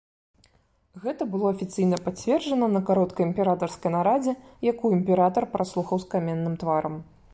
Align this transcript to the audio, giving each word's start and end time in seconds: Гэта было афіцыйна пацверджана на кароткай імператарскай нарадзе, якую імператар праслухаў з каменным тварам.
Гэта 1.01 1.23
было 1.33 1.45
афіцыйна 1.55 1.99
пацверджана 2.07 2.69
на 2.77 2.81
кароткай 2.87 3.23
імператарскай 3.29 3.93
нарадзе, 3.97 4.33
якую 4.73 4.91
імператар 4.99 5.43
праслухаў 5.57 5.97
з 6.07 6.11
каменным 6.15 6.55
тварам. 6.65 6.95